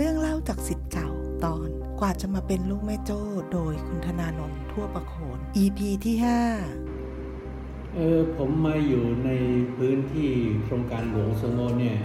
[0.00, 1.10] เรื่องเล่าจากสิทธิ์เก่า
[1.44, 1.68] ตอน
[2.00, 3.20] กว่าจะมาเป็นลูกแม่โจ้
[3.52, 6.16] โดยคุณธนานนท์ทั่วประโคน EP ที่
[7.04, 9.30] 5 เออผมมาอยู่ใน
[9.76, 10.30] พื้นที่
[10.64, 11.98] โครงการหลวงสงโงเนี่ย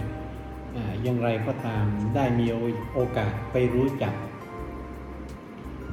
[0.76, 1.84] ออย่างไรก็ตาม
[2.14, 2.46] ได้มี
[2.94, 4.14] โอกาสไปรู้จัก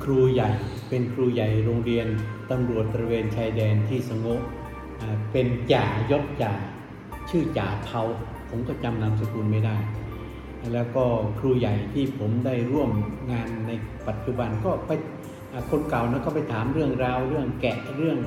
[0.04, 0.50] ครูใหญ่
[0.90, 2.08] เป็นครูใหญ่โรงเรียน
[2.52, 4.40] ตำรวจตระเวนชายแดนที่สงบ
[5.02, 6.54] อ่เป็นจ่ายศจ่า
[7.30, 8.02] ชื่อจ่าเทา
[8.50, 9.78] ผมก็จำนามสกุลไม่ได้
[10.74, 11.04] แล้วก็
[11.40, 12.92] ครูใหญ่ที่ผมได้ร่วม
[13.32, 13.72] งานใน
[14.08, 14.92] ปัจจุบันก็ไป
[15.70, 18.20] คนเก่านะก็ไปถามเรื่องราวเรื่องแกะเรื่อง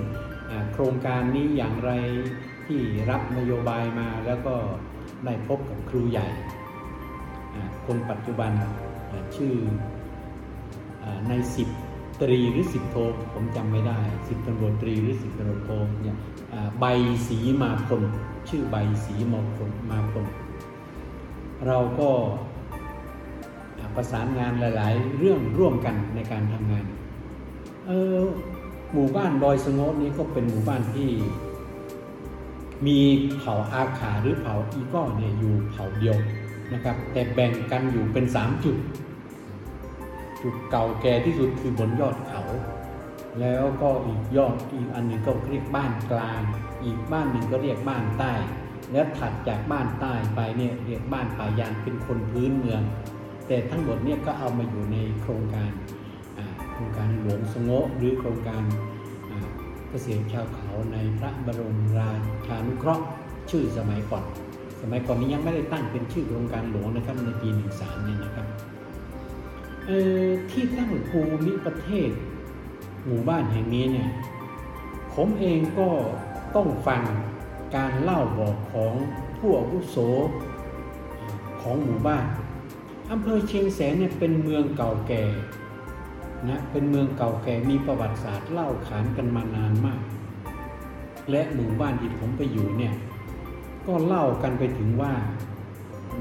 [0.50, 1.90] อโครงการนี้อย่างไร
[2.66, 4.54] ที่รับนโยบายมาแล้วก็
[5.24, 6.26] ได้พบกับครูใหญ่
[7.86, 8.52] คนปัจจุบัน
[9.36, 9.54] ชื่อ
[11.02, 11.68] อ่าในสิบ
[12.22, 12.96] ตรีหรือสิบโท
[13.34, 15.70] ผมจำไม่ได้สิบตำรวจตรีหรือสิบตำรวจโท
[16.04, 16.18] เนี่ย
[16.80, 16.84] ใบ
[17.28, 18.02] สีมาพล
[18.48, 20.26] ชื่อใบสีมาพลมาพล
[21.66, 22.10] เราก็
[23.96, 26.84] ประสานงานหลาย ๆ เรื่องร่วมกันในการทำงาน
[27.86, 28.18] เออ
[28.92, 31.10] หมู่บ้านดอยสงบนี้ก็เป็นหมู่บ้านที่
[32.86, 32.98] มี
[33.38, 36.16] เผ่าอาขาหรือเผ่าอีก้อเนี่ยอยู่เผ่าเดียว
[36.72, 38.76] นะครับ แต่แบ่งกันอยู่เป็นสามจุด
[40.42, 42.42] จุดเก่าแก่ที่สุดคือบนยอดเขา
[43.40, 46.40] แล้วก็อีกยอดอีกอันหนึ่งก็เรียกบ้านกลาง
[46.84, 48.32] อีกบ้านหนึ่งก็เรียกบ้านใต้
[48.92, 52.82] แล้วถัดจากบ้านใต้ไปเนี่ยเรียกบ้านป่ายางเป็นคนพื้นเมือง
[53.46, 55.70] แต่ทั้งหมดเนี่ยก็เอามาอยู่ในโครงการ
[56.72, 58.62] โครงการหลวงสงบหรือโครงการ
[59.90, 62.10] เกษตรชาวเขาในพระบรมรา
[62.46, 63.04] ชานุเคราะห์
[63.50, 64.24] ชื่อสมัยก่อน
[64.82, 68.46] สมัยก่อนนี้ยังไม่ได้ตั้งเป็นชื่อโครงการหลวงนะครับในปี 13เนี่ยนะครับ
[70.50, 72.10] ที่ตั้งภูมิประเทศ
[73.06, 74.08] หมู่บ้านแห่งนี้เนี่ย
[75.14, 75.88] ผมเองก็
[76.56, 77.02] ต้องฟัง
[77.76, 78.94] การเล่าบอกของ
[79.38, 79.96] ผู้อาวุโส
[81.60, 82.24] ของหมู่บ้าน
[83.10, 85.22] อำเภอเชียงแสนเนี่ยเป็นเมืองเก่าแก่
[86.48, 90.00] นะเป็นเมืองเก่าแก่มีประวัติศาสตร์เล่าขานกันมานานมาก
[91.30, 92.94] และหมู่บ้านที่ผมไปอยู่เนี่ย
[93.86, 95.12] ก็เล่ากันไปถึงว่า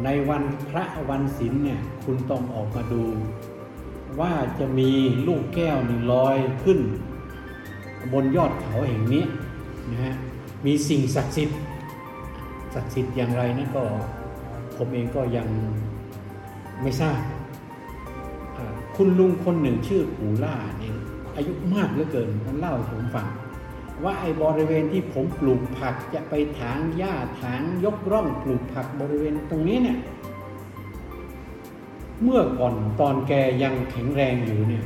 [0.04, 3.04] ในวันพระวันศีลเนี่ยคุณต้องออกมาดู
[4.20, 4.92] ว่าจะมี
[5.28, 6.80] ลูกแก้วหนึ่งลอยขึ้น
[8.14, 9.24] บนยอดเขาแห่งนี้
[9.92, 10.16] นะฮะ
[10.66, 11.60] มีสิ่งศักดิ์สิทธิ์
[12.76, 13.84] ศักดิ์สิทธิ์อย่างไรนั่นก็
[14.78, 15.48] ผมเองก็ยัง
[16.82, 17.20] ไม่ทราบ
[18.96, 20.96] คุณลุงคนหนึ่งชื่อปูล่าเนี่ย
[21.36, 23.28] อายุมากเหลือเกินท่านเล่าให้ผมฟัง
[24.04, 29.98] ว่าไอ้บริเวณที่ผมปลูกผักจะไปถางหญ้าถางยกร่องปลูกผักบริเวณตรงนี้เนี่ย
[32.24, 34.86] เมื่อก่อนตอนแกยังแข็งแรงอยู่เนี่ย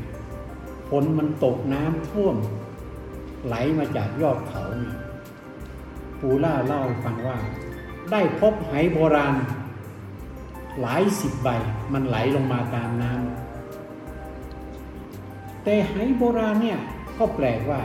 [0.89, 2.35] ฝนมันตกน้ำท่วม
[3.45, 4.95] ไหลมาจากยอดเขาเนี่ย
[6.22, 7.38] ปูล่าเล่าให้ฟังว่า
[8.11, 9.35] ได้พบไหโบราณ
[10.81, 11.50] หลายสิบใบ
[11.94, 16.79] มันไหลลงมาตามน้ำแต่ไหโบราณเนี่ย
[17.17, 17.81] ก็แปลกว่า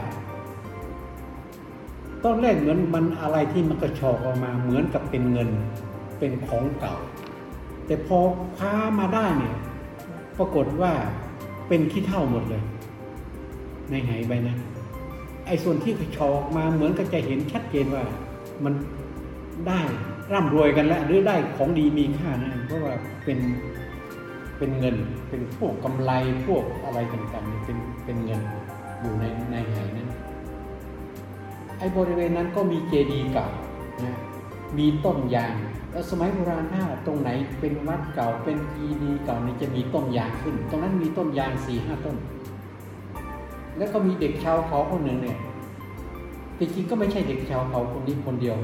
[2.23, 5.49] ตอนแรกเหมือนมันอะไรที่มันกระชอกออกมาเหมือนกับเป็นเงิน
[6.19, 6.95] เป็นของเก่า
[7.85, 8.17] แต่พอ
[8.57, 9.55] คว้ามาได้เนี่ย
[10.37, 10.91] ปรากฏว่า
[11.67, 12.63] เป็นขี้เท่าหมดเลย
[13.89, 14.59] ในไหใบนั้น
[15.45, 18.03] ไอ้ส่วนที่กระชอกมาเหมือนกับจะเห็นชัดเจนว่า
[18.63, 18.73] มัน
[19.67, 19.79] ได้
[20.33, 22.93] ร่ำรวยกันแล้วหรือได้ของดีมีค่านะเพราะว่า
[23.25, 23.39] เป็น
[24.57, 24.95] เป็นเงิน
[25.29, 26.11] เป็นพวกกำไร
[26.47, 28.41] พวกอะไรต่างๆเป็นเป็นเงิน
[29.01, 30.09] อยู่ในในไหนั้น
[31.79, 33.47] ไอ้บริเวณนั้นก็มีเจดีย์เก่า
[34.03, 34.17] นะ
[34.77, 35.55] มีต้นยาง
[35.91, 37.29] แล้วสมัยโบราณถ้าตรงไหน
[37.59, 42.15] เป็นวัดเก่าเป็นเจดีย์เก่าเนี่ยจะมีต้นยางขึ้น ตรงนั้นมีต้นยางสี่ห้าต้น
[43.77, 45.37] แล้วก็มีเด็กชาวเขาคนหนึ่งเนี่ย
[46.59, 48.57] จริงๆก็ไม่ใช่เด็กชาวเขาคนนี้คนเดียว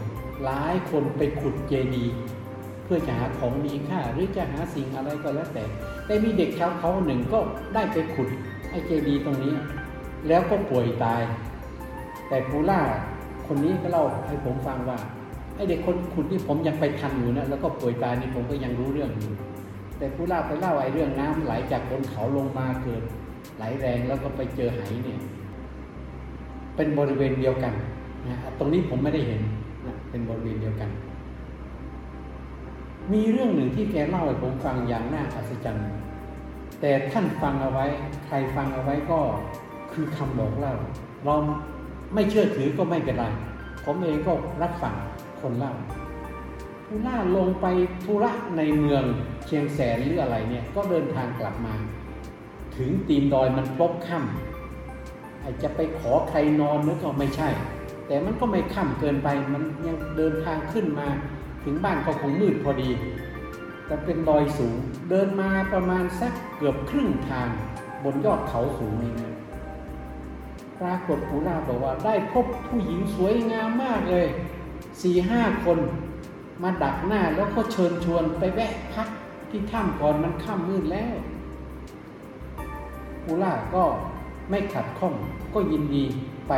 [0.45, 2.13] หลายคนไปขุดเจดีย์
[2.83, 5.63] เพื่อจะหาของมีค่าหรือจะหาสิ่งอะไรก็แล้วแต่
[6.05, 7.39] แต่มีเด็กชาวเขาหนึ่งก็
[7.73, 8.27] ได้ไปขุด
[8.69, 9.53] ไอ้เจดีย์ตรงนี้
[10.27, 11.21] แล้วก็ป่วยตาย
[12.29, 12.79] แต่ปูล่า
[13.47, 14.97] คนนี้ก็เล่าให้ผมฟังว่า
[15.55, 19.33] ไอเด็กคนขุดนี่ผมยังไปทันอยู่นะแล้วก็ป่วยตายนี่ผมก็ยังรู้เรื่องอยู่
[19.97, 23.03] แต่ปูล่าไปเล่าไอ้เรื่องน้ำไหลจากบนเขาลงมาเกิด
[23.59, 25.19] ไหลแรงแล้วก็ไปเจอไหเนี่ย
[26.75, 27.73] เป็นบริเวณเดียวกัน
[28.27, 29.41] นะตรงนี้ผมไม่ได้เห็น
[29.85, 30.89] นะเป็นบริเวณเดียวกัน
[33.13, 35.87] มีเรื่องหนึ่งที่แกเล่าให้ผมฟังอย่างน่าอัศจรรย์
[36.81, 37.85] แต่ท่านฟังเอาไว้
[38.25, 39.19] ใครฟังเอาไว้ก็
[39.93, 40.73] คือคำบอกเล่า
[41.25, 41.35] เรา
[42.13, 43.25] ไม่เชื่อถือก็ไม่เป็นไร
[43.85, 44.95] ผมเองก็รับฟัง
[45.41, 45.73] คนเล่า
[46.85, 47.65] ผู้ล่าลงไป
[48.03, 49.03] ธุระในเมือง
[49.45, 51.73] เชียงแสนหรืออะไรเนี่ย ก็เดินทางกลับมา
[52.79, 57.49] ถึงตีนดอยมันพบค่ำอาจจะไปขอใครนอนนึกก็ไม่ใช่
[58.07, 61.07] แต่มันก็ไม่ค่ำเกินไปมันยังเดินทางขึ้นมา
[61.63, 62.89] ถึงบ้านก็คงมืดพอดี
[63.85, 64.75] แต่เป็นดอยสูง
[65.09, 67.49] เดินมาประมาณสักเกือบครึ่งทาง
[68.03, 69.33] บนยอดเขาสูงนี่นะ
[70.79, 74.27] ปรากฏปูล่าบอกว่าได้พบผู้หญิงสวยงามมากเลย
[75.01, 75.79] สี่ห้าคน
[76.63, 79.07] มาดักหน้าแล้วก็เชิญชวนไปแวะพัก
[79.49, 81.15] ที่ถ้ำก่อนมันค่ำมืดแล้ว
[83.29, 83.83] ปูล่าก็
[84.49, 85.13] ไม่ขัดข้อง
[85.53, 86.03] ก็ยินดี
[86.47, 86.53] ไป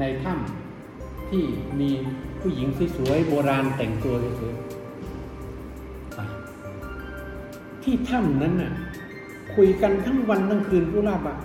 [0.00, 1.44] ในถ้ำที่
[1.80, 1.90] มี
[2.40, 2.66] ผู้หญิง
[2.96, 4.62] สวยๆโบราณแต่งตัวสวยๆ
[7.82, 8.72] ที่ถ้ำนั้นน่ะ
[9.54, 11.36] คุยกันทั้งวันทั้งคืนปูล่าบะ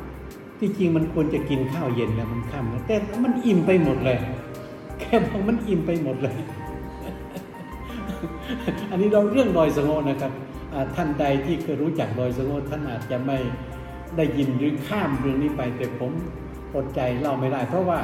[0.60, 4.18] ที่จริงมันควรจะกินข้าวเย็นแล้วมันค่ำแล้วแต่มันอิ่มไปหมดเลย
[5.00, 6.36] แค่บอกมันอิ่มไปหมดเลย
[8.92, 10.32] อันนี้เราเรื่องดอยสงโงนะครับ
[10.96, 13.38] ท่านใดที่เคยรู้จักดอยสงโงท่านอาจจะไม่
[14.18, 16.12] ได้ยินหรือข้ามเรื่องนี้ไปแต่ผม
[16.76, 18.00] อดใจเล่าไม่ได้ เพราะว่า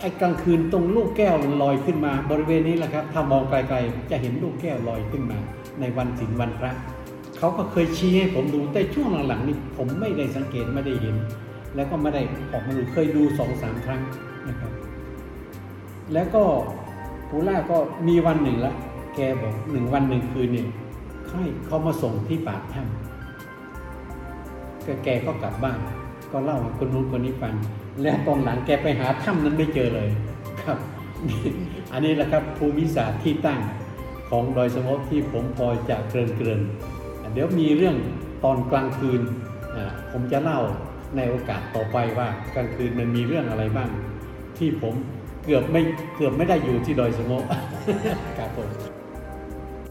[0.00, 5.38] ไอ้กลางคืนตรงลูกแก้วลอยขึ้นมา บริเวณนี้แหละครับ ถ้ามองไกลๆ จะเห็นลูกแก้วลอยขึ้นมา
[5.80, 6.72] ในวันศีลวันพระ
[7.38, 11.16] เขาก็เคยชี้ให้ผมดูแต่ช่วงหลังๆนี้ผมไม่ได้สังเกตไม่ได้เห็น
[11.74, 14.02] แล้วก็ไม่ได้ออกมาดูเคยดูสองสามครั้ง
[14.48, 14.72] นะครับ
[16.12, 16.42] แล้วก็
[17.28, 17.76] ปูล่าก็
[18.08, 18.74] มีวันหนึ่งละ
[19.14, 20.68] แกบอกหนึ่งวันหนึ่งคืนเนี่ย
[21.30, 23.13] ให้เขามาส่งที่ปากถ้ำ
[25.04, 25.78] แกก็กลับบ้าน
[26.32, 27.54] ก็เล่าคนนู้นคนนี้ฟัง
[28.02, 30.08] แล้วตอนหลังแกไปหาถ้ำนั้นไม่เจอเลย
[30.62, 30.78] ครับ
[31.92, 33.60] อันนี้แหละครับภูมิศาสตร์ที่ตั้ง
[34.30, 36.60] ของดอยสมบที่ผมพอจะเกริ่นเกริน
[37.32, 37.96] เดี๋ยวมีเรื่อง
[38.44, 39.20] ตอนกลางคืน
[40.12, 40.60] ผมจะเล่า
[41.16, 43.88] ในโอกาสต่อไปว่ากลางคืนมันมีเรื่องอะไรบ้าง
[44.58, 44.94] ที่ผม
[45.44, 45.82] เกือบไม่
[46.16, 47.42] เกือบไม่ได้อยู่ที่ดอยสมบ
[48.38, 48.68] ครับผม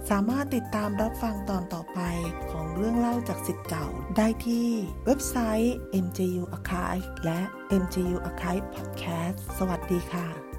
[0.10, 2.00] สามารถติดตามรับฟังตอนต่อไป
[2.52, 4.68] ของเรื่องเล่าจากสิทธิ์เก่า ได้ที่
[5.06, 7.42] เว็บไซต์ MJU Archive และ
[7.82, 10.53] MJU Archive Podcast สวัสดีค่ะ